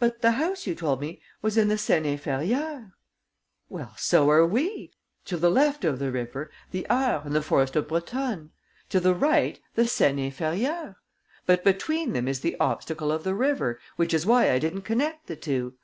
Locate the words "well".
3.68-3.94